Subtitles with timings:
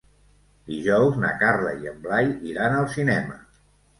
[0.69, 3.37] Dijous na Carla i en Blai iran al cinema.